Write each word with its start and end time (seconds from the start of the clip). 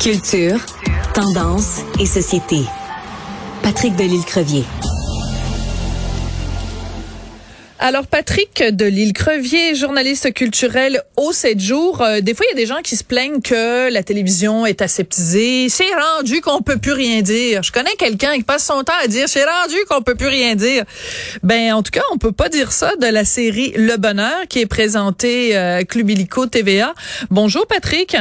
Culture, 0.00 0.58
tendance 1.14 1.80
et 2.00 2.06
société. 2.06 2.62
Patrick 3.62 3.94
Delisle-Crevier. 3.96 4.64
Alors 7.80 8.06
Patrick 8.06 8.62
de 8.62 8.84
l'île 8.86 9.12
Crevier, 9.12 9.76
journaliste 9.76 10.34
culturel 10.34 11.02
au 11.16 11.32
7 11.32 11.60
jours, 11.60 12.02
euh, 12.02 12.20
des 12.20 12.34
fois 12.34 12.44
il 12.46 12.56
y 12.56 12.60
a 12.60 12.60
des 12.60 12.66
gens 12.66 12.82
qui 12.82 12.96
se 12.96 13.04
plaignent 13.04 13.40
que 13.40 13.92
la 13.92 14.02
télévision 14.02 14.66
est 14.66 14.82
aseptisée, 14.82 15.68
c'est 15.68 15.94
rendu 15.94 16.40
qu'on 16.40 16.60
peut 16.60 16.78
plus 16.78 16.92
rien 16.92 17.22
dire. 17.22 17.62
Je 17.62 17.70
connais 17.70 17.94
quelqu'un 17.96 18.34
qui 18.34 18.42
passe 18.42 18.64
son 18.64 18.82
temps 18.82 18.92
à 19.02 19.06
dire 19.06 19.28
c'est 19.28 19.44
rendu 19.44 19.76
qu'on 19.88 20.02
peut 20.02 20.16
plus 20.16 20.26
rien 20.26 20.56
dire. 20.56 20.84
Ben 21.44 21.72
en 21.72 21.82
tout 21.84 21.92
cas, 21.92 22.02
on 22.12 22.18
peut 22.18 22.32
pas 22.32 22.48
dire 22.48 22.72
ça 22.72 22.96
de 22.96 23.06
la 23.06 23.24
série 23.24 23.72
Le 23.76 23.96
Bonheur 23.96 24.48
qui 24.48 24.60
est 24.60 24.66
présentée 24.66 25.56
euh, 25.56 25.84
Club 25.84 26.10
Illico 26.10 26.46
TVA. 26.46 26.94
Bonjour 27.30 27.66
Patrick. 27.66 28.16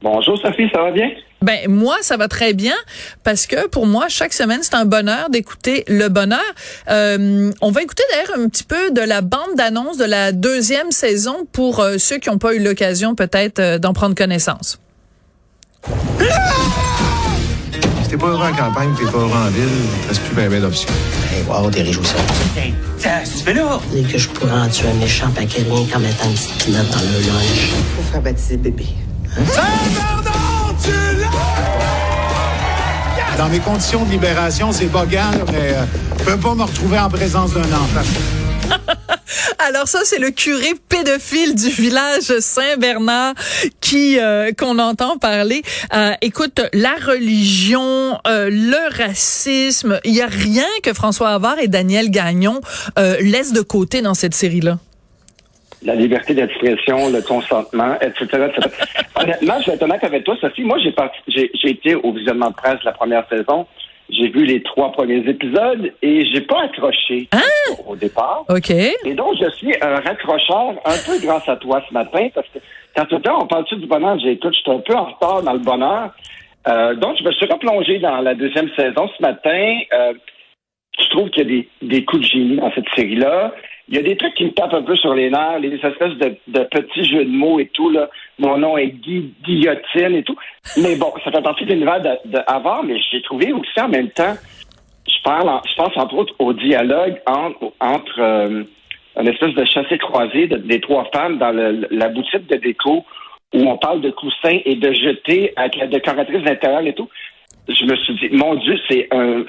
Bonjour 0.00 0.38
Sophie, 0.38 0.68
ça 0.72 0.82
va 0.82 0.90
bien? 0.92 1.10
Ben 1.42 1.68
moi, 1.68 1.96
ça 2.02 2.16
va 2.16 2.28
très 2.28 2.52
bien 2.52 2.74
parce 3.24 3.46
que 3.46 3.66
pour 3.68 3.86
moi, 3.86 4.06
chaque 4.08 4.32
semaine, 4.32 4.60
c'est 4.62 4.74
un 4.74 4.84
bonheur 4.84 5.28
d'écouter 5.28 5.84
le 5.88 6.08
bonheur. 6.08 6.38
Euh, 6.88 7.50
on 7.60 7.70
va 7.70 7.82
écouter 7.82 8.04
d'ailleurs 8.12 8.38
un 8.38 8.48
petit 8.48 8.64
peu 8.64 8.92
de 8.92 9.00
la 9.00 9.22
bande 9.22 9.54
d'annonce 9.56 9.98
de 9.98 10.04
la 10.04 10.30
deuxième 10.32 10.92
saison 10.92 11.46
pour 11.52 11.80
euh, 11.80 11.98
ceux 11.98 12.18
qui 12.18 12.30
n'ont 12.30 12.38
pas 12.38 12.54
eu 12.54 12.62
l'occasion 12.62 13.14
peut-être 13.16 13.58
euh, 13.58 13.78
d'en 13.78 13.92
prendre 13.92 14.14
connaissance. 14.14 14.80
Si 18.02 18.08
t'es 18.08 18.16
pas 18.16 18.26
heureux 18.26 18.46
en 18.46 18.54
campagne, 18.54 18.90
t'es 18.96 19.04
pas 19.04 19.18
heureux 19.18 19.30
en 19.30 19.50
ville, 19.50 19.68
il 20.02 20.08
reste 20.08 20.22
plus 20.22 20.34
bien 20.36 20.48
ben 20.48 20.62
d'options. 20.62 20.88
Hey, 21.32 21.42
wow, 21.48 21.70
des 21.70 21.82
réjouissances. 21.82 22.20
Hey, 22.56 22.72
ça, 22.98 23.20
tu 23.24 23.44
fais 23.44 23.54
là? 23.54 23.80
Dire 23.92 24.10
que 24.10 24.18
je 24.18 24.28
pourrais 24.28 24.52
en 24.52 24.68
tuer 24.68 24.88
un 24.88 24.94
méchant 24.94 25.30
paquet 25.30 25.62
rien 25.62 25.86
qu'en 25.92 26.00
mettant 26.00 26.28
une 26.28 26.34
petite 26.34 26.70
dans 26.70 27.00
le 27.00 27.26
lunch. 27.26 27.72
Faut 27.96 28.12
faire 28.12 28.22
baptiser 28.22 28.56
bébé. 28.56 28.86
Dans 33.36 33.48
mes 33.48 33.60
conditions 33.60 34.04
de 34.04 34.10
libération, 34.10 34.72
c'est 34.72 34.86
bogan, 34.86 35.30
là, 35.38 35.44
mais 35.52 35.74
euh, 35.74 35.84
peux 36.24 36.36
pas 36.36 36.54
me 36.54 36.62
retrouver 36.62 36.98
en 36.98 37.08
présence 37.08 37.54
d'un 37.54 37.60
enfant. 37.60 38.02
Alors 39.58 39.88
ça, 39.88 40.00
c'est 40.04 40.18
le 40.18 40.30
curé 40.30 40.74
pédophile 40.88 41.54
du 41.54 41.68
village 41.70 42.38
Saint-Bernard 42.38 43.34
qui 43.80 44.18
euh, 44.18 44.52
qu'on 44.52 44.78
entend 44.78 45.16
parler. 45.16 45.62
Euh, 45.94 46.12
écoute, 46.20 46.60
la 46.72 46.94
religion, 46.96 48.18
euh, 48.26 48.50
le 48.50 48.96
racisme, 48.96 50.00
il 50.04 50.14
y 50.14 50.20
a 50.22 50.26
rien 50.26 50.66
que 50.82 50.92
François 50.92 51.30
Havard 51.30 51.58
et 51.58 51.68
Daniel 51.68 52.10
Gagnon 52.10 52.60
laissent 53.20 53.52
de 53.52 53.62
côté 53.62 54.02
dans 54.02 54.14
cette 54.14 54.34
série-là. 54.34 54.78
La 55.84 55.94
liberté 55.94 56.34
d'expression, 56.34 57.10
le 57.10 57.22
consentement, 57.22 57.94
etc. 58.00 58.24
etc. 58.24 58.68
Honnêtement, 59.20 59.60
je 59.60 59.66
vais 59.66 59.76
être 59.76 59.82
honnête 59.82 60.02
avec 60.02 60.24
toi, 60.24 60.36
Sophie. 60.40 60.62
Moi, 60.62 60.78
j'ai 60.82 60.92
parti, 60.92 61.18
j'ai, 61.28 61.50
j'ai 61.54 61.70
été 61.70 61.94
au 61.94 62.12
visionnement 62.12 62.50
de 62.50 62.54
presse 62.54 62.82
la 62.84 62.92
première 62.92 63.28
saison. 63.28 63.66
J'ai 64.10 64.28
vu 64.28 64.44
les 64.44 64.62
trois 64.62 64.90
premiers 64.92 65.28
épisodes 65.28 65.92
et 66.00 66.24
j'ai 66.32 66.40
pas 66.40 66.62
accroché 66.62 67.28
au 67.86 67.94
départ. 67.94 68.44
OK. 68.48 68.70
Et 68.70 69.14
donc, 69.14 69.34
je 69.38 69.50
suis 69.50 69.74
un 69.82 69.96
raccrocheur 69.96 70.74
un 70.84 70.96
peu 71.06 71.20
grâce 71.22 71.46
à 71.48 71.56
toi 71.56 71.82
ce 71.86 71.92
matin 71.92 72.28
parce 72.34 72.46
que 72.48 72.58
quand 72.96 73.04
tout 73.04 73.16
le 73.16 73.22
temps 73.22 73.42
on 73.42 73.46
parle-tu 73.46 73.76
du 73.76 73.86
bonheur, 73.86 74.18
j'ai 74.18 74.32
écoute, 74.32 74.54
je 74.54 74.60
suis 74.60 74.70
un 74.70 74.80
peu 74.80 74.94
en 74.94 75.04
retard 75.04 75.42
dans 75.42 75.52
le 75.52 75.58
bonheur. 75.58 76.14
Euh, 76.66 76.94
donc, 76.94 77.18
je 77.18 77.24
me 77.24 77.32
suis 77.32 77.46
replongé 77.46 77.98
dans 77.98 78.20
la 78.22 78.34
deuxième 78.34 78.70
saison 78.76 79.08
ce 79.16 79.22
matin. 79.22 79.78
Euh, 79.92 80.14
je 80.98 81.08
trouve 81.10 81.28
qu'il 81.30 81.42
y 81.42 81.46
a 81.46 81.60
des, 81.60 81.68
des 81.82 82.04
coups 82.04 82.22
de 82.22 82.26
génie 82.26 82.56
dans 82.56 82.72
cette 82.72 82.88
série-là. 82.96 83.52
Il 83.88 83.94
y 83.96 83.98
a 83.98 84.02
des 84.02 84.16
trucs 84.16 84.34
qui 84.34 84.44
me 84.44 84.50
tapent 84.50 84.74
un 84.74 84.82
peu 84.82 84.96
sur 84.96 85.14
les 85.14 85.30
nerfs, 85.30 85.58
les 85.60 85.74
espèces 85.74 86.14
de, 86.18 86.36
petits 86.64 87.04
jeux 87.04 87.24
de 87.24 87.30
mots 87.30 87.58
et 87.58 87.68
tout. 87.68 87.88
Là. 87.90 88.10
Mon 88.38 88.58
nom 88.58 88.76
est 88.76 88.88
Guy 88.88 89.32
Guillotine 89.44 90.14
et 90.14 90.22
tout. 90.22 90.36
Mais 90.82 90.94
bon, 90.96 91.12
ça 91.24 91.30
fait 91.30 91.42
partie 91.42 91.64
de 91.64 91.72
l'univers 91.72 92.00
de, 92.02 92.30
de 92.30 92.38
avant, 92.46 92.82
mais 92.82 92.96
j'ai 93.10 93.22
trouvé 93.22 93.52
aussi 93.52 93.80
en 93.80 93.88
même 93.88 94.10
temps, 94.10 94.34
je 95.08 95.22
parle, 95.24 95.50
je 95.68 95.74
pense 95.74 95.96
entre 95.96 96.14
autres 96.16 96.34
au 96.38 96.52
dialogue 96.52 97.16
entre, 97.26 97.72
entre 97.80 98.20
euh, 98.20 98.64
une 99.18 99.28
espèce 99.28 99.54
de 99.54 99.64
chassé-croisé 99.64 100.46
de- 100.48 100.58
des 100.58 100.80
trois 100.80 101.08
femmes 101.12 101.38
dans 101.38 101.50
le- 101.50 101.86
la 101.90 102.08
boutique 102.10 102.46
de 102.46 102.56
déco 102.56 103.04
où 103.54 103.58
on 103.60 103.78
parle 103.78 104.02
de 104.02 104.10
coussins 104.10 104.58
et 104.66 104.74
de 104.76 104.92
jeter 104.92 105.54
avec 105.56 105.76
la 105.76 105.86
décoratrice 105.86 106.42
d'intérieur 106.42 106.82
et 106.86 106.92
tout. 106.92 107.08
Je 107.68 107.84
me 107.84 107.96
suis 107.96 108.14
dit, 108.14 108.28
mon 108.32 108.54
Dieu, 108.56 108.78
c'est 108.88 109.08
un, 109.12 109.44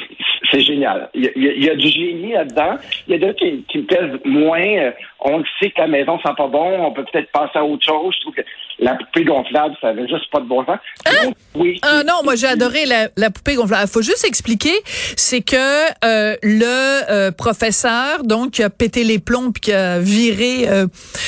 c'est 0.51 0.61
génial. 0.61 1.09
Il 1.13 1.23
y, 1.23 1.27
a, 1.27 1.31
il 1.35 1.63
y 1.63 1.77
du 1.77 1.89
génie 1.89 2.33
là-dedans. 2.33 2.77
Il 3.07 3.13
y 3.13 3.15
a 3.15 3.19
d'autres 3.19 3.39
qui, 3.39 3.63
qui 3.69 3.79
me 3.79 3.83
plaisent 3.85 4.19
moins. 4.25 4.77
Euh, 4.77 4.91
On 5.21 5.37
le 5.39 5.43
sait 5.59 5.69
que 5.71 5.81
la 5.81 5.87
maison 5.87 6.17
sent 6.19 6.33
pas 6.37 6.47
bon. 6.47 6.85
On 6.85 6.91
peut 6.91 7.05
peut-être 7.11 7.31
passer 7.31 7.57
à 7.57 7.65
autre 7.65 7.85
chose. 7.85 8.13
Je 8.17 8.21
trouve 8.21 8.35
que 8.35 8.41
la 8.79 8.95
poupée 8.95 9.25
gonflable, 9.25 9.75
ça 9.81 9.89
avait 9.89 10.07
juste 10.07 10.29
pas 10.31 10.39
de 10.39 10.45
bon 10.45 10.65
sens. 10.65 10.77
Donc, 11.05 11.35
oui. 11.55 11.79
Ah 11.81 12.01
non, 12.07 12.21
moi 12.23 12.35
j'ai 12.35 12.47
adoré 12.47 12.85
la, 12.85 13.09
la 13.17 13.29
poupée 13.29 13.55
gonflable. 13.55 13.83
Il 13.85 13.91
faut 13.91 14.01
juste 14.01 14.25
expliquer, 14.25 14.71
c'est 15.17 15.41
que 15.41 15.57
euh, 16.05 16.37
le 16.41 17.11
euh, 17.11 17.31
professeur 17.31 18.23
donc 18.23 18.51
qui 18.51 18.63
a 18.63 18.69
pété 18.69 19.03
les 19.03 19.19
plombs 19.19 19.51
puis 19.51 19.59
qui 19.59 19.73
a 19.73 19.99
viré 19.99 20.69
euh, 20.69 20.87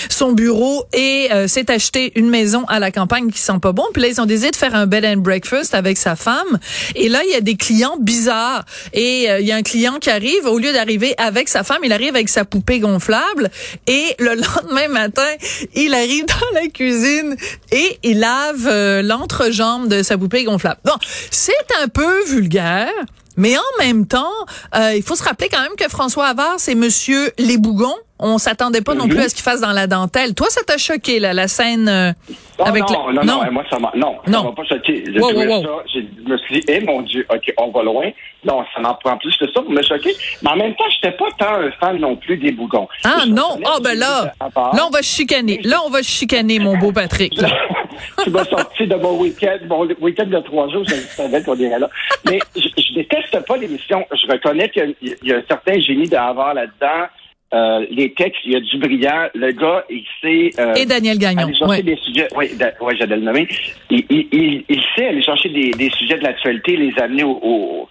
son 0.09 0.31
bureau 0.31 0.85
et 0.93 1.27
euh, 1.33 1.47
s'est 1.47 1.69
acheté 1.69 2.13
une 2.15 2.29
maison 2.29 2.63
à 2.69 2.79
la 2.79 2.89
campagne 2.91 3.29
qui 3.29 3.39
sent 3.39 3.59
pas 3.61 3.73
bon. 3.73 3.83
Puis 3.91 4.01
là 4.01 4.07
ils 4.07 4.21
ont 4.21 4.25
décidé 4.25 4.51
de 4.51 4.55
faire 4.55 4.73
un 4.73 4.87
bed 4.87 5.03
and 5.03 5.17
breakfast 5.17 5.75
avec 5.75 5.97
sa 5.97 6.15
femme. 6.15 6.57
Et 6.95 7.09
là 7.09 7.19
il 7.25 7.31
y 7.31 7.35
a 7.35 7.41
des 7.41 7.57
clients 7.57 7.97
bizarres. 7.99 8.63
Et 8.93 9.10
euh, 9.29 9.39
il 9.39 9.47
y 9.47 9.51
a 9.51 9.55
un 9.55 9.61
client 9.61 9.97
qui 9.99 10.09
arrive 10.09 10.45
au 10.45 10.57
lieu 10.57 10.73
d'arriver 10.73 11.13
avec 11.17 11.49
sa 11.49 11.63
femme, 11.63 11.79
il 11.83 11.93
arrive 11.93 12.15
avec 12.15 12.29
sa 12.29 12.45
poupée 12.45 12.79
gonflable. 12.79 13.49
Et 13.87 14.15
le 14.19 14.35
lendemain 14.35 14.87
matin, 14.87 15.27
il 15.75 15.93
arrive 15.93 16.25
dans 16.25 16.59
la 16.59 16.67
cuisine 16.67 17.35
et 17.71 17.99
il 18.03 18.19
lave 18.19 18.67
euh, 18.67 19.01
l'entrejambe 19.01 19.87
de 19.87 20.03
sa 20.03 20.17
poupée 20.17 20.43
gonflable. 20.43 20.79
Bon, 20.85 20.95
c'est 21.29 21.53
un 21.81 21.87
peu 21.87 22.25
vulgaire. 22.25 22.91
Mais 23.37 23.57
en 23.57 23.83
même 23.83 24.05
temps, 24.07 24.45
euh, 24.75 24.93
il 24.95 25.03
faut 25.03 25.15
se 25.15 25.23
rappeler 25.23 25.47
quand 25.49 25.61
même 25.61 25.75
que 25.77 25.87
François 25.87 26.27
Havard, 26.27 26.55
c'est 26.57 26.75
Monsieur 26.75 27.31
Les 27.37 27.57
Bougons. 27.57 27.95
On 28.23 28.37
s'attendait 28.37 28.81
pas 28.81 28.93
non 28.93 29.07
plus 29.07 29.19
à 29.19 29.29
ce 29.29 29.33
qu'il 29.35 29.43
fasse 29.43 29.61
dans 29.61 29.71
la 29.71 29.87
dentelle. 29.87 30.35
Toi, 30.35 30.47
ça 30.49 30.61
t'a 30.63 30.77
choqué, 30.77 31.19
là, 31.19 31.33
la 31.33 31.47
scène 31.47 31.89
euh, 31.89 32.11
Oh, 32.59 32.63
avec 32.67 32.83
non, 32.87 33.07
la- 33.09 33.23
non, 33.23 33.43
non, 33.43 33.51
moi, 33.51 33.63
ça 33.69 33.79
m'a, 33.79 33.91
non, 33.95 34.17
Non. 34.27 34.39
ça 34.39 34.43
m'a 34.43 34.51
pas 34.51 34.63
choqué. 34.65 35.03
J'ai 35.07 35.19
Wow, 35.19 35.29
trouvé 35.31 35.47
wow, 35.47 35.55
wow. 35.55 35.63
ça, 35.63 35.69
je 35.95 36.31
me 36.31 36.37
suis 36.37 36.59
dit, 36.59 36.65
eh 36.67 36.79
mon 36.81 37.01
Dieu, 37.01 37.25
OK, 37.33 37.53
on 37.57 37.71
va 37.71 37.81
loin. 37.83 38.11
Non, 38.45 38.63
ça 38.75 38.79
m'en 38.81 38.93
prend 38.95 39.17
plus 39.17 39.35
que 39.37 39.45
ça 39.51 39.61
pour 39.61 39.71
me 39.71 39.81
choquer. 39.81 40.15
Mais 40.43 40.49
en 40.51 40.55
même 40.57 40.75
temps, 40.75 40.83
j'étais 40.91 41.15
pas 41.17 41.25
tant 41.39 41.55
un 41.55 41.71
fan 41.79 41.97
non 41.99 42.15
plus 42.15 42.37
des 42.37 42.51
bougons. 42.51 42.87
Ah 43.03 43.21
Je 43.25 43.29
non, 43.29 43.57
ah 43.65 43.77
que 43.77 43.83
ben 43.83 43.97
là, 43.97 44.33
là 44.39 44.85
on 44.87 44.89
va 44.91 45.01
chicaner. 45.01 45.59
Là 45.63 45.77
on 45.85 45.89
va 45.89 46.03
chicaner, 46.03 46.59
mon 46.59 46.77
beau 46.77 46.91
Patrick. 46.91 47.33
tu 48.23 48.29
m'as 48.29 48.45
sorti 48.45 48.85
de 48.87 48.95
mon 48.95 49.19
week-end, 49.19 49.57
mon 49.67 49.87
week-end 49.99 50.27
de 50.27 50.39
trois 50.39 50.69
jours, 50.69 50.83
je 50.87 50.93
savais 51.15 51.41
qu'on 51.43 51.55
irait 51.55 51.79
là. 51.79 51.89
Mais 52.29 52.39
je, 52.55 52.61
je 52.77 52.93
déteste 52.93 53.45
pas 53.47 53.57
l'émission. 53.57 54.05
Je 54.11 54.31
reconnais 54.31 54.69
qu'il 54.69 54.95
y, 55.01 55.11
a- 55.11 55.15
il 55.23 55.27
y 55.29 55.33
a 55.33 55.37
un 55.37 55.43
certain 55.47 55.79
génie 55.79 56.07
d'avoir 56.07 56.53
là-dedans. 56.53 57.07
Euh, 57.53 57.85
les 57.89 58.13
textes, 58.13 58.39
il 58.45 58.53
y 58.53 58.55
a 58.55 58.59
du 58.61 58.77
brillant. 58.77 59.27
Le 59.35 59.51
gars, 59.51 59.83
il 59.89 60.05
sait... 60.21 60.51
euh, 60.61 60.73
Et 60.75 60.85
Daniel 60.85 61.17
Gagnon. 61.17 61.43
aller 61.47 61.55
chercher 61.55 61.71
ouais. 61.71 61.83
des 61.83 61.97
sujets. 61.97 62.27
Oui, 62.35 62.55
da- 62.55 62.71
ouais, 62.79 62.95
j'allais 62.97 63.17
le 63.17 63.23
nommer. 63.23 63.47
Il, 63.89 64.05
il, 64.09 64.27
il, 64.31 64.63
il 64.69 64.81
sait 64.95 65.07
aller 65.07 65.21
chercher 65.21 65.49
des, 65.49 65.71
des 65.71 65.89
sujets 65.89 66.17
de 66.17 66.23
l'actualité, 66.23 66.77
les 66.77 66.93
amener 66.97 67.23
au, 67.23 67.37
au- 67.41 67.89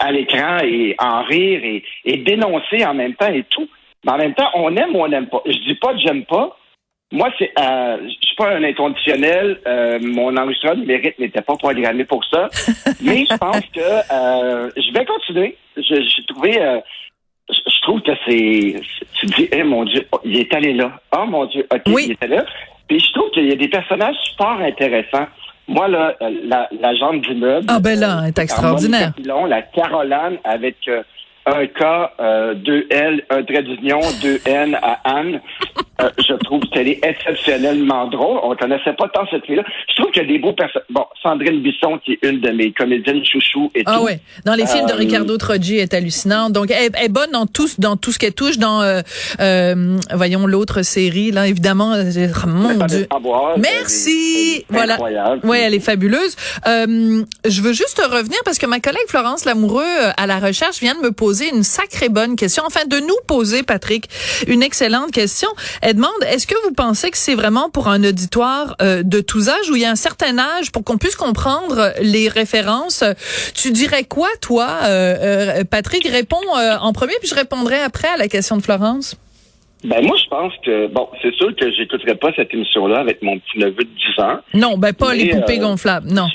à 0.00 0.10
l'écran 0.10 0.58
et 0.64 0.96
en 0.98 1.22
rire 1.22 1.60
et, 1.62 1.84
et 2.04 2.16
dénoncer 2.18 2.84
en 2.84 2.94
même 2.94 3.14
temps 3.14 3.32
et 3.32 3.44
tout. 3.48 3.68
Mais 4.04 4.12
en 4.12 4.18
même 4.18 4.34
temps, 4.34 4.50
on 4.54 4.74
aime 4.76 4.96
ou 4.96 5.04
on 5.04 5.08
n'aime 5.08 5.26
pas. 5.28 5.42
Je 5.46 5.52
dis 5.52 5.74
pas 5.76 5.92
que 5.92 6.00
j'aime 6.00 6.24
pas. 6.24 6.56
Moi, 7.12 7.28
c'est, 7.38 7.50
euh, 7.58 7.96
je 8.04 8.26
suis 8.26 8.36
pas 8.36 8.50
un 8.56 8.62
inconditionnel. 8.64 9.60
Euh, 9.66 9.98
mon 10.02 10.36
enregistreur 10.36 10.76
numérique 10.76 11.18
n'était 11.18 11.42
pas 11.42 11.56
programmé 11.56 12.04
pour 12.04 12.24
ça. 12.24 12.48
Mais 13.02 13.24
je 13.30 13.36
pense 13.36 13.60
que 13.74 13.80
euh, 13.80 14.70
je 14.76 14.92
vais 14.92 15.04
continuer. 15.04 15.56
J'ai 15.76 16.24
trouvé. 16.28 16.58
Euh, 17.80 17.82
je 17.82 17.82
trouve 17.82 18.00
que 18.02 18.12
c'est. 18.26 18.80
Tu 19.20 19.26
te 19.26 19.36
dis, 19.36 19.48
eh 19.52 19.62
mon 19.62 19.84
Dieu, 19.84 20.06
oh, 20.12 20.20
il 20.24 20.38
est 20.38 20.52
allé 20.54 20.72
là. 20.74 20.92
Oh 21.16 21.24
mon 21.26 21.46
Dieu, 21.46 21.66
OK, 21.72 21.82
Oui. 21.88 22.04
il 22.06 22.12
était 22.12 22.28
là. 22.28 22.44
Puis 22.88 23.00
je 23.00 23.12
trouve 23.12 23.30
qu'il 23.30 23.46
y 23.48 23.52
a 23.52 23.56
des 23.56 23.68
personnages 23.68 24.16
super 24.30 24.58
intéressants. 24.60 25.26
Moi, 25.68 25.86
là, 25.88 26.14
euh, 26.20 26.30
la, 26.44 26.68
la 26.80 26.94
jambe 26.96 27.20
du 27.20 27.34
meuble. 27.34 27.66
Ah, 27.68 27.78
ben 27.80 27.98
là, 27.98 28.18
elle 28.22 28.28
est 28.30 28.38
euh, 28.38 28.42
extraordinaire. 28.42 29.12
Pilon, 29.14 29.44
la 29.44 29.62
Caroline 29.62 30.38
avec 30.42 30.76
euh, 30.88 31.02
un 31.46 31.66
K, 31.66 32.10
euh, 32.20 32.54
deux 32.54 32.86
L, 32.90 33.22
un 33.30 33.42
trait 33.44 33.62
d'union, 33.62 34.00
deux 34.22 34.40
N 34.46 34.76
à 34.82 34.98
Anne. 35.04 35.40
Euh, 36.02 36.08
je 36.18 36.34
trouve 36.44 36.60
qu'elle 36.72 36.88
est 36.88 37.00
exceptionnellement 37.04 38.06
drôle. 38.08 38.38
On 38.42 38.50
ne 38.50 38.54
connaissait 38.56 38.92
pas 38.94 39.08
tant 39.08 39.24
cette 39.30 39.44
fille-là. 39.46 39.64
Je 39.88 39.96
trouve 40.00 40.10
qu'il 40.12 40.22
y 40.22 40.24
a 40.24 40.28
des 40.28 40.38
beaux 40.38 40.52
personnages. 40.52 40.86
Bon, 40.90 41.04
Sandrine 41.22 41.60
Bisson, 41.62 41.98
qui 42.04 42.12
est 42.12 42.18
une 42.26 42.40
de 42.40 42.50
mes 42.50 42.72
comédiennes 42.72 43.24
chouchou 43.24 43.70
et 43.74 43.82
Ah 43.86 43.96
tout. 43.98 44.04
ouais, 44.04 44.20
dans 44.44 44.54
les 44.54 44.66
films 44.66 44.86
de 44.86 44.92
Euh, 44.92 44.96
Ricardo 44.96 45.36
Troggi 45.36 45.76
est 45.78 45.94
hallucinante. 45.94 46.52
Donc 46.52 46.70
elle, 46.70 46.90
elle 46.94 47.04
est 47.06 47.08
bonne 47.08 47.30
dans 47.32 47.46
tout 47.46 47.68
dans 47.78 47.96
tout 47.96 48.12
ce 48.12 48.18
qu'elle 48.18 48.34
touche 48.34 48.58
dans 48.58 48.82
euh, 48.82 49.00
euh, 49.40 49.98
voyons 50.14 50.46
l'autre 50.46 50.82
série 50.82 51.30
là 51.30 51.46
évidemment 51.46 51.92
oh, 51.94 52.46
mon 52.46 52.86
dieu. 52.86 53.06
Merci. 53.58 54.10
elle 54.56 54.60
est 54.60 54.64
Voilà. 54.70 54.94
Incroyable. 54.94 55.46
Ouais, 55.46 55.60
elle 55.60 55.74
est 55.74 55.80
fabuleuse. 55.80 56.36
Je 56.66 57.62
veux 57.62 57.72
juste 57.72 58.00
revenir 58.10 58.38
parce 58.44 58.58
que 58.58 58.66
ma 58.66 58.80
collègue 58.80 59.02
Florence 59.08 59.44
Lamoureux 59.44 59.84
à 60.16 60.26
la 60.26 60.38
recherche 60.38 60.80
vient 60.80 60.94
de 60.94 61.00
me 61.00 61.12
poser 61.12 61.48
une 61.54 61.62
sacrée 61.62 62.08
bonne 62.08 62.36
question, 62.36 62.62
enfin 62.66 62.84
de 62.86 62.98
nous 63.00 63.16
poser 63.26 63.62
Patrick 63.62 64.08
une 64.46 64.62
excellente 64.62 65.10
question. 65.10 65.48
Elle 65.82 65.89
Edmond, 65.90 66.08
est-ce 66.24 66.46
que 66.46 66.54
vous 66.62 66.72
pensez 66.72 67.10
que 67.10 67.16
c'est 67.16 67.34
vraiment 67.34 67.68
pour 67.68 67.88
un 67.88 68.04
auditoire 68.04 68.76
euh, 68.80 69.02
de 69.02 69.20
tous 69.20 69.48
âges 69.48 69.68
où 69.70 69.74
il 69.74 69.82
y 69.82 69.84
a 69.84 69.90
un 69.90 69.96
certain 69.96 70.38
âge 70.38 70.70
pour 70.70 70.84
qu'on 70.84 70.98
puisse 70.98 71.16
comprendre 71.16 71.92
les 72.00 72.28
références? 72.28 73.02
Tu 73.56 73.72
dirais 73.72 74.04
quoi, 74.04 74.28
toi, 74.40 74.68
euh, 74.84 75.64
Patrick? 75.68 76.06
Réponds 76.06 76.36
en 76.80 76.92
premier, 76.92 77.14
puis 77.18 77.28
je 77.28 77.34
répondrai 77.34 77.80
après 77.80 78.06
à 78.06 78.16
la 78.16 78.28
question 78.28 78.56
de 78.56 78.62
Florence. 78.62 79.16
Ben 79.82 80.04
moi, 80.04 80.16
je 80.22 80.28
pense 80.28 80.52
que 80.64 80.86
bon, 80.88 81.08
c'est 81.22 81.34
sûr 81.34 81.56
que 81.56 81.72
j'écouterai 81.72 82.14
pas 82.14 82.30
cette 82.36 82.54
émission-là 82.54 83.00
avec 83.00 83.20
mon 83.22 83.38
petit 83.38 83.58
neveu 83.58 83.82
de 83.82 83.90
10 84.16 84.22
ans. 84.22 84.38
Non, 84.54 84.78
ben 84.78 84.92
pas 84.92 85.12
les 85.12 85.30
poupées 85.30 85.58
gonflables, 85.58 86.08
non. 86.08 86.28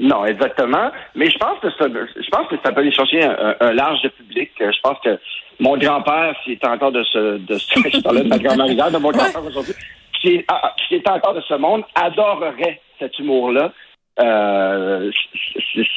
Non, 0.00 0.24
exactement. 0.24 0.90
Mais 1.14 1.30
je 1.30 1.38
pense 1.38 1.58
que 1.60 1.70
ça, 1.70 1.86
je 1.88 2.30
pense 2.30 2.46
que 2.48 2.56
ça 2.64 2.72
peut 2.72 2.80
aller 2.80 2.92
chercher 2.92 3.22
un, 3.24 3.72
large 3.72 4.00
de 4.02 4.08
public. 4.08 4.50
Je 4.58 4.80
pense 4.82 4.98
que 5.02 5.18
mon 5.58 5.76
grand-père, 5.76 6.34
s'il 6.42 6.54
était 6.54 6.68
encore 6.68 6.92
de 6.92 7.02
ce, 7.04 7.38
de 7.38 7.58
ce, 7.58 7.80
je 7.88 8.00
parlais 8.00 8.22
de 8.22 8.28
ma 8.28 8.38
grand-mère 8.38 8.90
de 8.90 8.98
mon 8.98 9.10
grand-père 9.10 9.44
aujourd'hui, 9.44 9.74
qui, 10.20 10.44
ah, 10.48 10.74
qui 10.88 10.96
était 10.96 11.10
encore 11.10 11.34
de 11.34 11.40
ce 11.42 11.54
monde, 11.54 11.82
adorerait 11.94 12.80
cet 12.98 13.18
humour-là. 13.18 13.72
Euh, 14.20 15.10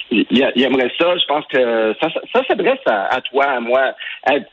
il, 0.09 0.63
aimerait 0.63 0.91
ça. 0.97 1.17
Je 1.17 1.25
pense 1.25 1.45
que 1.47 1.94
ça, 2.00 2.07
ça, 2.31 2.41
s'adresse 2.47 2.79
à, 2.85 3.19
toi, 3.21 3.45
à 3.45 3.59
moi, 3.59 3.94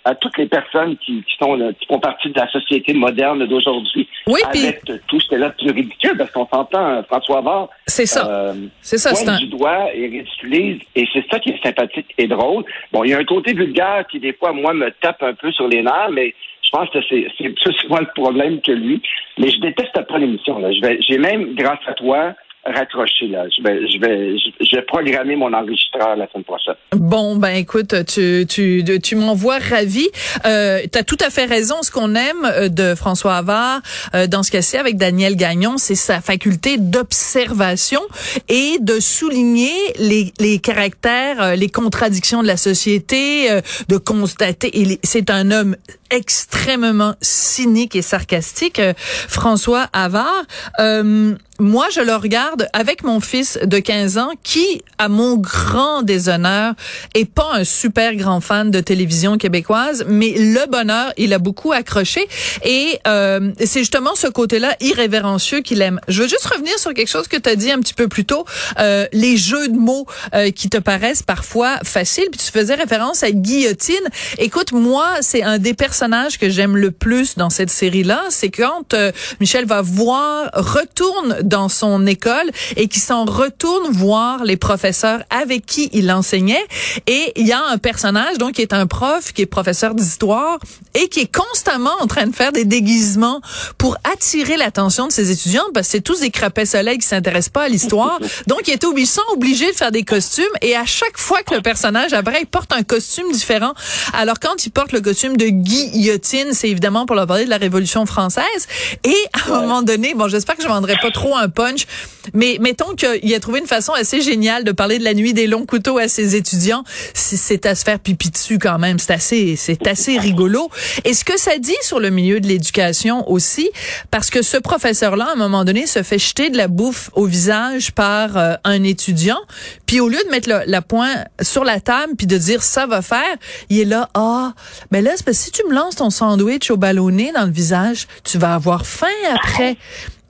à, 0.05 0.15
toutes 0.17 0.37
les 0.39 0.47
personnes 0.47 0.97
qui, 0.97 1.23
qui, 1.23 1.37
sont, 1.41 1.57
qui 1.79 1.87
font 1.87 2.01
partie 2.01 2.31
de 2.31 2.41
la 2.41 2.51
société 2.51 2.93
moderne 2.93 3.47
d'aujourd'hui. 3.47 4.09
Oui, 4.27 4.41
avec 4.45 4.83
tout 5.07 5.21
ce 5.21 5.35
là 5.37 5.51
plus 5.51 5.71
ridicule, 5.71 6.17
parce 6.19 6.33
qu'on 6.33 6.47
s'entend, 6.47 7.05
François 7.05 7.41
Bard. 7.41 7.69
C'est 7.87 8.07
ça. 8.07 8.29
Euh, 8.29 8.55
c'est 8.81 8.99
ça. 8.99 9.11
Un... 9.31 9.39
du 9.39 9.47
doigt 9.47 9.95
et 9.95 10.09
ridiculise, 10.09 10.81
et 10.97 11.07
c'est 11.13 11.25
ça 11.31 11.39
qui 11.39 11.51
est 11.51 11.63
sympathique 11.63 12.13
et 12.19 12.27
drôle. 12.27 12.65
Bon, 12.93 13.05
il 13.05 13.11
y 13.11 13.15
a 13.15 13.19
un 13.19 13.25
côté 13.25 13.53
vulgaire 13.53 14.05
qui, 14.11 14.19
des 14.19 14.33
fois, 14.33 14.53
moi, 14.53 14.75
me 14.75 14.91
tape 15.01 15.23
un 15.23 15.35
peu 15.35 15.53
sur 15.53 15.69
les 15.69 15.83
nerfs, 15.83 16.11
mais 16.11 16.35
je 16.63 16.71
pense 16.71 16.89
que 16.91 16.99
c'est 17.09 17.49
plus 17.49 17.73
souvent 17.75 18.01
le 18.01 18.09
problème 18.15 18.61
que 18.61 18.73
lui. 18.73 19.01
Mais 19.39 19.51
je 19.51 19.61
déteste 19.61 20.01
pas 20.09 20.19
l'émission. 20.19 20.61
J'ai 21.09 21.19
même, 21.19 21.55
grâce 21.55 21.79
à 21.87 21.93
toi, 21.93 22.35
raccrocher 22.65 23.29
là. 23.29 23.45
Je 23.49 23.63
vais, 23.63 23.91
je 23.91 23.99
vais, 23.99 24.39
je 24.61 24.77
vais 24.77 24.83
programmer 24.83 25.37
mon 25.37 25.53
enregistreur 25.53 26.17
la 26.17 26.31
semaine 26.31 26.45
prochaine. 26.45 26.75
Bon, 26.93 27.37
ben 27.37 27.57
écoute, 27.57 27.95
tu, 28.07 28.47
tu, 28.49 28.85
tu 29.03 29.17
m'envoies 29.17 29.59
ravi. 29.59 30.09
Euh, 30.47 30.81
tu 30.91 30.99
as 30.99 31.03
tout 31.03 31.17
à 31.25 31.31
fait 31.31 31.47
raison. 31.47 31.83
Ce 31.83 31.91
qu'on 31.91 32.15
aime 32.15 32.45
euh, 32.45 32.69
de 32.69 32.95
François 32.95 33.37
Havard, 33.37 33.81
euh, 34.15 34.27
dans 34.27 34.43
ce 34.43 34.51
cas-ci 34.51 34.77
avec 34.77 34.97
Daniel 34.97 35.37
Gagnon, 35.37 35.77
c'est 35.77 35.97
sa 35.97 36.21
faculté 36.21 36.79
d'observation 36.79 38.01
et 38.49 38.79
de 38.81 39.01
souligner 39.01 39.73
les, 39.99 40.33
les 40.39 40.59
caractères, 40.59 41.43
euh, 41.43 41.55
les 41.57 41.69
contradictions 41.69 42.43
de 42.43 42.47
la 42.47 42.57
société, 42.57 43.49
de 43.89 43.97
constater. 43.97 44.71
C'est 45.03 45.31
un 45.31 45.51
homme 45.51 45.77
extrêmement 46.11 47.15
cynique 47.21 47.97
et 47.97 48.03
sarcastique, 48.03 48.81
François 48.97 49.89
Havard. 49.93 50.45
Euh, 50.79 51.35
moi, 51.63 51.87
je 51.95 52.01
le 52.01 52.15
regarde 52.17 52.69
avec 52.73 53.05
mon 53.05 53.21
fils 53.21 53.59
de 53.63 53.79
15 53.79 54.19
ans 54.19 54.31
qui, 54.43 54.83
à 54.99 55.09
mon 55.09 55.37
grand 55.37 56.03
déshonneur, 56.03 56.75
est 57.15 57.25
pas 57.25 57.51
un 57.55 57.65
super 57.65 58.17
grand 58.17 58.41
fan 58.41 58.71
de 58.71 58.81
télévision 58.81 59.39
québécoise, 59.39 60.05
mais 60.09 60.35
le 60.37 60.69
bonheur, 60.69 61.13
il 61.17 61.33
a 61.33 61.39
beaucoup 61.39 61.73
accroché 61.73 62.27
et 62.65 62.99
euh, 63.07 63.53
c'est 63.65 63.79
justement 63.81 64.15
ce 64.17 64.27
côté-là 64.27 64.77
irrévérencieux 64.81 65.61
qu'il 65.61 65.81
aime. 65.83 66.01
Je 66.09 66.23
veux 66.23 66.29
juste 66.29 66.47
revenir 66.47 66.77
sur 66.79 66.93
quelque 66.95 67.09
chose 67.09 67.29
que 67.29 67.37
tu 67.37 67.49
as 67.49 67.57
dit 67.57 67.71
un 67.71 67.79
petit 67.79 67.95
peu 67.95 68.09
plus 68.09 68.25
tôt, 68.25 68.45
euh, 68.81 69.07
les 69.13 69.37
jeux 69.37 69.69
de 69.69 69.79
mots 69.79 70.07
euh, 70.35 70.51
qui 70.51 70.69
te 70.69 70.79
paraissent 70.79 71.23
parfois 71.23 71.79
faciles, 71.85 72.27
puis 72.31 72.41
tu 72.45 72.51
faisais 72.51 72.75
référence 72.75 73.23
à 73.23 73.31
Guillotine. 73.31 73.95
Écoute, 74.39 74.73
moi, 74.73 75.09
c'est 75.21 75.45
un 75.45 75.59
des 75.59 75.75
personnages 75.75 76.39
que 76.39 76.51
j'aime 76.51 76.77
le 76.77 76.91
plus 76.91 77.37
dans 77.37 77.51
cette 77.51 77.71
série-là, 77.71 78.25
c'est 78.31 78.51
quand 78.51 78.95
euh, 78.95 79.13
Michel 79.39 79.65
va 79.65 79.81
voir, 79.81 80.51
retourne 80.55 81.39
dans 81.53 81.69
son 81.69 82.07
école 82.07 82.51
et 82.77 82.89
qui 82.89 82.99
s'en 82.99 83.27
retourne 83.27 83.93
voir 83.93 84.43
les 84.43 84.57
professeurs 84.57 85.23
avec 85.29 85.67
qui 85.67 85.91
il 85.93 86.11
enseignait. 86.11 86.65
Et 87.07 87.33
il 87.37 87.47
y 87.47 87.53
a 87.53 87.63
un 87.71 87.77
personnage, 87.77 88.39
donc, 88.39 88.53
qui 88.53 88.63
est 88.63 88.73
un 88.73 88.87
prof, 88.87 89.35
qui 89.35 89.43
est 89.43 89.47
professeur 89.47 89.95
d'histoire 89.95 90.59
et 90.95 91.09
qui 91.09 91.21
est 91.21 91.35
constamment 91.35 91.93
en 92.01 92.07
train 92.07 92.27
de 92.27 92.35
faire 92.35 92.53
des 92.53 92.65
déguisements 92.65 93.43
pour 93.77 93.99
attirer 94.11 94.57
l'attention 94.57 95.07
de 95.07 95.13
ses 95.13 95.31
étudiants 95.31 95.65
parce 95.75 95.89
que 95.89 95.93
c'est 95.93 96.01
tous 96.01 96.21
des 96.21 96.31
crapets 96.31 96.65
soleil 96.65 96.97
qui 96.99 97.07
s'intéressent 97.07 97.51
pas 97.53 97.65
à 97.65 97.69
l'histoire. 97.69 98.19
Donc, 98.47 98.63
il 98.67 98.73
est 98.73 98.85
obligé, 98.85 99.13
obligé 99.33 99.71
de 99.71 99.77
faire 99.77 99.93
des 99.93 100.05
costumes 100.05 100.45
et 100.63 100.75
à 100.75 100.87
chaque 100.87 101.19
fois 101.19 101.43
que 101.43 101.55
le 101.55 101.61
personnage 101.61 102.15
après, 102.15 102.41
il 102.41 102.47
porte 102.47 102.73
un 102.73 102.83
costume 102.83 103.31
différent. 103.31 103.75
Alors, 104.15 104.41
quand 104.41 104.65
il 104.65 104.71
porte 104.71 104.93
le 104.93 105.03
costume 105.03 105.37
de 105.37 105.49
guillotine, 105.49 106.53
c'est 106.53 106.71
évidemment 106.71 107.05
pour 107.05 107.15
leur 107.15 107.27
parler 107.27 107.45
de 107.45 107.51
la 107.51 107.59
Révolution 107.59 108.07
française. 108.07 108.67
Et 109.05 109.17
à 109.35 109.53
un 109.53 109.61
moment 109.61 109.83
donné, 109.83 110.15
bon, 110.15 110.29
j'espère 110.29 110.57
que 110.57 110.63
je 110.63 110.69
vendrai 110.69 110.97
pas 111.03 111.11
trop 111.11 111.37
un 111.43 111.49
punch. 111.49 111.87
Mais 112.35 112.59
mettons 112.61 112.95
qu'il 112.95 113.35
a 113.35 113.41
trouvé 113.41 113.61
une 113.61 113.67
façon 113.67 113.93
assez 113.93 114.21
géniale 114.21 114.65
de 114.65 114.73
parler 114.73 114.99
de 114.99 115.05
la 115.05 115.15
nuit 115.15 115.35
des 115.35 115.47
longs 115.47 115.67
couteaux 115.67 115.99
à 115.99 116.09
ses 116.09 116.37
étudiants. 116.37 116.85
C'est 117.15 117.67
à 117.67 117.75
se 117.75 117.85
faire 117.85 117.99
pipi 117.99 118.31
dessus 118.31 118.59
quand 118.59 118.79
même. 118.79 118.99
C'est 118.99 119.13
assez, 119.13 119.57
c'est 119.57 119.87
assez 119.87 120.19
rigolo. 120.19 120.71
Et 121.05 121.15
ce 121.15 121.25
que 121.25 121.39
ça 121.39 121.59
dit 121.59 121.75
sur 121.83 122.01
le 122.01 122.11
milieu 122.11 122.41
de 122.41 122.47
l'éducation 122.47 123.29
aussi, 123.31 123.71
parce 124.11 124.31
que 124.31 124.43
ce 124.43 124.57
professeur-là, 124.57 125.27
à 125.31 125.33
un 125.33 125.37
moment 125.37 125.65
donné, 125.65 125.87
se 125.87 126.03
fait 126.03 126.19
jeter 126.19 126.51
de 126.51 126.57
la 126.57 126.69
bouffe 126.69 127.11
au 127.15 127.27
visage 127.27 127.93
par 127.93 128.37
euh, 128.37 128.55
un 128.65 128.83
étudiant. 128.85 129.41
Puis 129.87 130.01
au 130.01 130.09
lieu 130.09 130.19
de 130.25 130.31
mettre 130.31 130.49
la 130.67 130.83
pointe 130.83 131.27
sur 131.41 131.65
la 131.65 131.81
table 131.81 132.15
puis 132.17 132.27
de 132.27 132.39
dire 132.39 132.63
ça 132.63 132.87
va 132.87 133.03
faire, 133.03 133.37
il 133.69 133.81
est 133.81 133.85
là, 133.85 134.09
ah, 134.15 134.55
mais 134.91 135.03
là, 135.03 135.13
c'est 135.17 135.25
parce 135.25 135.39
que 135.39 135.45
si 135.45 135.51
tu 135.51 135.65
me 135.69 135.75
lances 135.75 135.97
ton 135.97 136.11
sandwich 136.11 136.71
au 136.71 136.77
ballonné 136.77 137.33
dans 137.33 137.45
le 137.45 137.53
visage, 137.53 138.07
tu 138.25 138.39
vas 138.39 138.55
avoir 138.55 138.87
faim 138.87 139.07
après. 139.35 139.77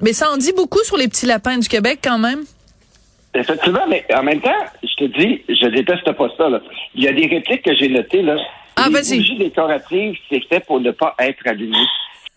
Mais 0.03 0.13
ça 0.13 0.31
en 0.31 0.37
dit 0.37 0.53
beaucoup 0.53 0.83
sur 0.83 0.97
les 0.97 1.09
petits 1.09 1.27
lapins 1.27 1.59
du 1.59 1.69
Québec 1.69 2.01
quand 2.03 2.19
même. 2.19 2.43
Effectivement, 3.35 3.87
mais 3.89 4.05
en 4.15 4.23
même 4.25 4.41
temps, 4.41 4.51
je 4.83 4.95
te 4.97 5.05
dis, 5.19 5.43
je 5.49 5.69
déteste 5.69 6.11
pas 6.13 6.29
ça. 6.37 6.51
Là. 6.51 6.61
Il 6.95 7.05
y 7.05 7.09
a 7.09 7.13
des 7.13 7.27
répliques 7.27 7.63
que 7.63 7.75
j'ai 7.75 7.89
notées. 7.89 8.23
Là. 8.23 8.37
Ah, 8.77 8.89
les 8.89 9.01
bougies 9.01 9.39
décoratives, 9.39 10.17
c'est 10.29 10.43
fait 10.49 10.61
pour 10.67 10.81
ne 10.81 10.91
pas 10.91 11.15
être 11.21 11.47
allumé. 11.47 11.79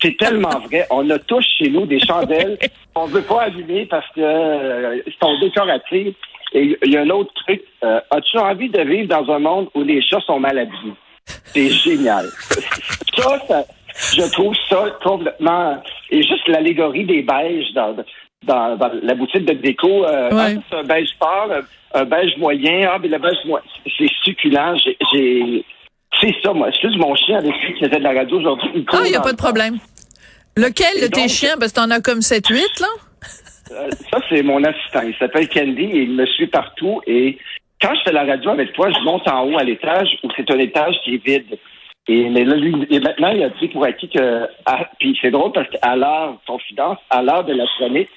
C'est 0.01 0.15
tellement 0.17 0.59
vrai. 0.59 0.85
On 0.91 1.09
a 1.09 1.17
tous 1.19 1.45
chez 1.57 1.69
nous 1.69 1.85
des 1.85 2.00
chandelles 2.00 2.57
qu'on 2.94 3.07
ne 3.07 3.13
veut 3.13 3.23
pas 3.23 3.44
allumer 3.44 3.85
parce 3.88 4.07
que 4.13 4.21
euh, 4.21 5.01
sont 5.21 5.39
décoratives. 5.39 6.13
Et 6.53 6.77
il 6.85 6.91
y 6.91 6.97
a 6.97 7.01
un 7.01 7.09
autre 7.09 7.33
truc. 7.45 7.61
Euh, 7.83 8.00
as-tu 8.11 8.38
envie 8.38 8.69
de 8.69 8.81
vivre 8.81 9.07
dans 9.07 9.33
un 9.33 9.39
monde 9.39 9.69
où 9.73 9.81
les 9.81 10.01
chats 10.01 10.21
sont 10.21 10.39
mal 10.39 10.57
habillés? 10.57 10.94
C'est 11.47 11.69
génial. 11.69 12.27
ça, 13.18 13.39
ça, 13.47 13.63
je 14.15 14.31
trouve 14.31 14.53
ça 14.69 14.97
complètement. 15.03 15.81
Et 16.10 16.22
juste 16.22 16.48
l'allégorie 16.48 17.06
des 17.06 17.22
beiges 17.22 17.74
dans, 17.74 17.96
dans, 18.44 18.78
la 19.02 19.16
boutique 19.16 19.46
de 19.46 19.54
déco. 19.54 20.06
Euh, 20.06 20.30
ah, 20.31 20.50
c'est 20.69 20.78
un 20.78 20.84
beige 20.84 21.10
pâle, 21.19 21.66
un 21.94 22.06
beige 22.06 22.38
moyen. 22.38 22.90
Ah, 22.92 22.97
mais 23.02 23.07
le 23.07 23.18
beige 23.18 23.44
moyen, 23.45 23.66
c'est 23.97 24.09
succulent. 24.24 24.76
J'ai. 25.14 25.66
C'est 26.21 26.35
ça, 26.44 26.54
moi. 26.54 26.69
Excuse 26.69 26.95
mon 26.97 27.14
chien 27.16 27.38
avec 27.38 27.54
lui 27.62 27.74
qui 27.74 27.85
faisait 27.85 27.97
de 27.97 28.04
la 28.04 28.14
radio 28.14 28.38
aujourd'hui. 28.38 28.85
Ah, 28.92 29.00
il 29.06 29.12
n'y 29.12 29.18
a 29.18 29.21
pas 29.21 29.33
de 29.33 29.38
problème. 29.38 29.78
Lequel 30.56 31.02
de 31.02 31.07
tes 31.07 31.28
chiens? 31.28 31.56
Parce 31.59 31.74
que 31.74 31.81
t'en 31.81 31.92
as 31.92 32.00
comme 32.00 32.19
7-8, 32.19 32.81
là? 32.81 32.88
Euh, 33.71 33.90
ça, 34.12 34.19
c'est 34.30 34.44
mon 34.44 34.64
assistant. 34.64 35.02
Il 35.06 35.16
s'appelle 35.16 35.50
Candy 35.50 35.83
et 35.83 36.04
il 36.04 36.12
me 36.12 36.26
suit 36.26 36.47
partout. 36.47 37.02
Et 37.07 37.38
quand 37.81 37.94
je 37.95 38.04
fais 38.06 38.14
la 38.14 38.24
radio 38.24 38.52
avec 38.52 38.71
toi, 38.74 38.90
je 38.92 39.04
monte 39.04 39.28
en 39.28 39.45
haut 39.45 39.57
à 39.57 39.64
l'étage 39.64 40.07
où 40.24 40.30
c'est 40.35 40.50
un 40.52 40.59
étage 40.59 40.95
qui 41.04 41.16
est 41.16 41.26
vide. 41.26 41.57
Et, 42.07 42.30
mais 42.30 42.44
là, 42.44 42.56
lui, 42.56 42.85
et 42.90 43.00
maintenant, 43.00 43.30
il 43.30 43.44
a 43.44 43.50
dit 43.50 43.68
pour 43.69 43.83
acquis 43.83 44.09
que, 44.09 44.47
puis 45.00 45.18
c'est 45.21 45.31
drôle 45.31 45.52
parce 45.54 45.69
qu'à 45.69 45.95
l'heure, 45.95 46.38
confidence, 46.45 46.97
à 47.09 47.24
l'heure 47.24 47.44
de 47.44 47.54
la 47.54 47.66
soirée, 47.78 48.07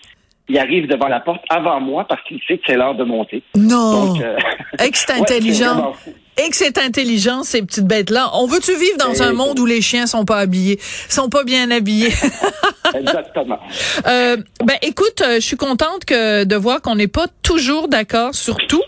il 0.48 0.58
arrive 0.58 0.86
devant 0.86 1.08
la 1.08 1.20
porte 1.20 1.42
avant 1.48 1.80
moi 1.80 2.06
parce 2.08 2.22
qu'il 2.24 2.40
sait 2.46 2.58
que 2.58 2.64
c'est 2.66 2.76
l'heure 2.76 2.94
de 2.94 3.04
monter. 3.04 3.42
Non! 3.54 4.12
Donc, 4.12 4.22
euh, 4.22 4.36
intelligent 5.10 5.94
et 6.38 6.50
que 6.50 6.56
c'est 6.56 6.78
intelligent, 6.78 7.42
ces 7.42 7.62
petites 7.62 7.86
bêtes-là. 7.86 8.30
On 8.34 8.46
veut-tu 8.46 8.72
vivre 8.72 8.96
dans 8.98 9.22
un 9.22 9.32
monde 9.32 9.58
où 9.58 9.66
les 9.66 9.80
chiens 9.80 10.06
sont 10.06 10.24
pas 10.24 10.38
habillés, 10.38 10.78
sont 11.08 11.28
pas 11.28 11.44
bien 11.44 11.70
habillés? 11.70 12.12
Exactement. 12.94 13.58
Euh, 14.06 14.36
ben, 14.64 14.76
écoute, 14.82 15.22
euh, 15.22 15.34
je 15.36 15.40
suis 15.40 15.56
contente 15.56 16.04
que 16.04 16.44
de 16.44 16.56
voir 16.56 16.80
qu'on 16.80 16.94
n'est 16.94 17.08
pas 17.08 17.26
toujours 17.42 17.88
d'accord 17.88 18.34
sur 18.34 18.56
tout. 18.68 18.82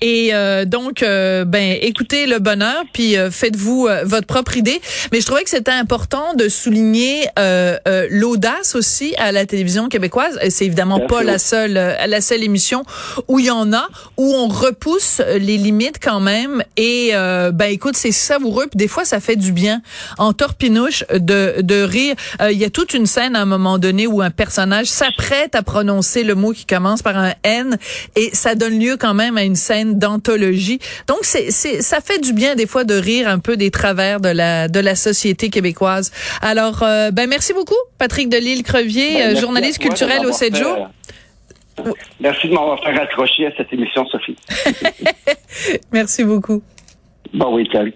Et 0.00 0.30
euh, 0.32 0.64
donc, 0.64 1.02
euh, 1.02 1.44
ben, 1.44 1.76
écoutez 1.80 2.26
le 2.26 2.38
bonheur, 2.38 2.84
puis 2.92 3.16
faites-vous 3.30 3.88
votre 4.04 4.26
propre 4.26 4.56
idée. 4.56 4.80
Mais 5.12 5.20
je 5.20 5.26
trouvais 5.26 5.44
que 5.44 5.50
c'était 5.50 5.70
important 5.70 6.34
de 6.34 6.48
souligner 6.48 7.26
l'audace 8.10 8.74
aussi 8.74 9.14
à 9.16 9.32
la 9.32 9.46
télévision 9.46 9.88
québécoise. 9.88 10.38
C'est 10.50 10.66
évidemment 10.66 11.00
pas 11.00 11.22
la 11.22 11.38
seule, 11.38 11.74
la 11.74 12.20
seule 12.20 12.42
émission 12.42 12.84
où 13.28 13.38
il 13.38 13.46
y 13.46 13.50
en 13.50 13.72
a, 13.72 13.88
où 14.16 14.32
on 14.34 14.48
repousse 14.48 15.20
les 15.38 15.56
limites 15.56 15.98
quand 16.02 16.20
même 16.20 16.62
et 16.76 17.10
euh, 17.12 17.50
ben 17.52 17.70
écoute, 17.70 17.96
c'est 17.96 18.12
savoureux. 18.12 18.66
Puis 18.66 18.76
des 18.76 18.88
fois, 18.88 19.04
ça 19.04 19.20
fait 19.20 19.36
du 19.36 19.52
bien 19.52 19.82
en 20.18 20.32
torpinouche 20.32 21.04
de, 21.12 21.56
de 21.60 21.82
rire. 21.82 22.14
Il 22.40 22.58
y 22.58 22.64
a 22.64 22.70
toute 22.70 22.94
une 22.94 23.06
scène 23.06 23.36
un 23.42 23.46
moment 23.46 23.78
donné 23.78 24.06
où 24.06 24.22
un 24.22 24.30
personnage 24.30 24.86
s'apprête 24.86 25.54
à 25.54 25.62
prononcer 25.62 26.24
le 26.24 26.34
mot 26.34 26.52
qui 26.52 26.66
commence 26.66 27.02
par 27.02 27.16
un 27.16 27.32
N 27.44 27.76
et 28.16 28.30
ça 28.34 28.54
donne 28.54 28.78
lieu 28.78 28.96
quand 28.98 29.14
même 29.14 29.36
à 29.36 29.44
une 29.44 29.56
scène 29.56 29.98
d'anthologie. 29.98 30.78
Donc 31.06 31.18
c'est, 31.22 31.50
c'est, 31.50 31.82
ça 31.82 32.00
fait 32.00 32.18
du 32.18 32.32
bien 32.32 32.54
des 32.54 32.66
fois 32.66 32.84
de 32.84 32.94
rire 32.94 33.28
un 33.28 33.38
peu 33.38 33.56
des 33.56 33.70
travers 33.70 34.20
de 34.20 34.28
la 34.28 34.68
de 34.68 34.80
la 34.80 34.94
société 34.94 35.50
québécoise. 35.50 36.10
Alors 36.40 36.82
euh, 36.82 37.10
ben 37.10 37.28
merci 37.28 37.52
beaucoup 37.52 37.74
Patrick 37.98 38.28
Delisle-Crevier, 38.28 39.14
Ben, 39.14 39.20
euh, 39.20 39.24
merci 39.28 39.40
journaliste 39.40 39.78
culturel 39.78 40.18
au 40.18 40.30
m'avoir 40.30 40.38
7 40.38 40.56
fait, 40.56 40.62
jours. 40.62 40.88
euh, 41.80 41.92
Merci 42.20 42.48
de 42.48 42.54
m'avoir 42.54 42.82
fait 42.82 42.92
raccrocher 42.92 43.46
à 43.46 43.50
cette 43.56 43.72
émission, 43.72 44.06
Sophie. 44.08 44.36
Merci 45.92 46.22
beaucoup. 46.24 46.62
Bon 47.32 47.54
week-end. 47.54 47.88